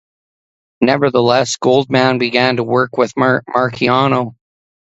[0.81, 4.35] Nevertheless, Goldman began to work with Marciano.